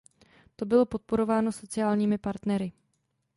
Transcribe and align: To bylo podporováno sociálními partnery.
To 0.55 0.65
bylo 0.65 0.85
podporováno 0.85 1.51
sociálními 1.51 2.17
partnery. 2.17 2.71